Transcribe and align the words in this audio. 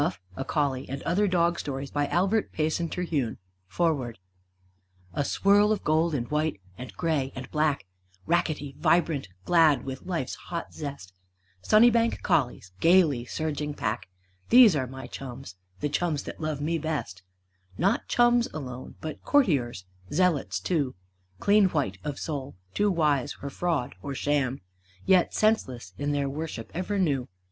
DORAN 0.01 0.45
COMPANY 0.47 0.87
PRINTED 0.87 1.03
IN 1.07 1.13
THE 1.13 1.37
UNITED 1.37 1.59
STATES 1.59 2.79
OF 2.79 2.87
AMERICA 2.97 3.37
FOREWORD 3.67 4.17
A 5.13 5.23
swirl 5.23 5.71
of 5.71 5.83
gold 5.83 6.15
and 6.15 6.27
white 6.31 6.59
and 6.75 6.91
gray 6.97 7.31
and 7.35 7.47
black, 7.51 7.85
Rackety, 8.25 8.75
vibrant, 8.79 9.27
glad 9.45 9.85
with 9.85 10.07
life's 10.07 10.33
hot 10.33 10.73
zest, 10.73 11.13
Sunnybank 11.61 12.23
collies, 12.23 12.71
gaily 12.79 13.25
surging 13.25 13.75
pack, 13.75 14.07
These 14.49 14.75
are 14.75 14.87
my 14.87 15.05
chums; 15.05 15.55
the 15.81 15.87
chums 15.89 16.23
that 16.23 16.41
love 16.41 16.59
me 16.61 16.79
best. 16.79 17.21
Not 17.77 18.07
chums 18.07 18.47
alone, 18.55 18.95
but 19.01 19.21
courtiers, 19.21 19.85
zealots, 20.11 20.59
too, 20.59 20.95
Clean 21.39 21.65
white 21.65 21.99
of 22.03 22.17
soul, 22.17 22.55
too 22.73 22.89
wise 22.89 23.33
for 23.33 23.51
fraud 23.51 23.93
or 24.01 24.15
sham; 24.15 24.61
Yet 25.05 25.35
senseless 25.35 25.93
in 25.99 26.11
their 26.11 26.27
worship 26.27 26.71
ever 26.73 26.97
new. 26.97 27.27